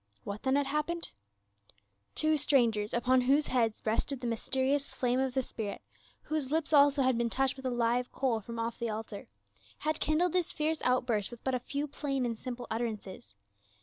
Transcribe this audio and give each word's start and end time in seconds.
What 0.23 0.41
then 0.41 0.55
had 0.55 0.65
happened? 0.65 1.11
Two 2.15 2.35
strangers, 2.35 2.91
upon 2.91 3.21
whose 3.21 3.45
heads 3.45 3.83
rested 3.85 4.19
the 4.19 4.25
mys 4.25 4.49
terious 4.49 4.95
flame 4.95 5.19
of 5.19 5.35
the 5.35 5.43
Spirit, 5.43 5.79
whose 6.23 6.49
lips 6.49 6.73
also 6.73 7.03
had 7.03 7.19
been 7.19 7.29
touched 7.29 7.55
with 7.55 7.67
a 7.67 7.69
live 7.69 8.11
coal 8.11 8.39
from 8.41 8.57
off 8.57 8.79
the 8.79 8.89
altar, 8.89 9.27
had 9.77 9.99
kindled 9.99 10.31
this 10.33 10.51
fierce 10.51 10.81
outburst 10.83 11.29
with 11.29 11.43
but 11.43 11.53
a 11.53 11.59
few 11.59 11.85
plain 11.85 12.25
and 12.25 12.35
simple 12.39 12.65
utterances. 12.71 13.35